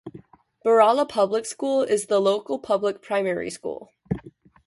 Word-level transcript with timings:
Berala 0.65 1.07
Public 1.07 1.45
School 1.45 1.83
is 1.83 2.07
the 2.07 2.19
local 2.19 2.57
public 2.57 3.03
primary 3.03 3.51
school. 3.51 3.91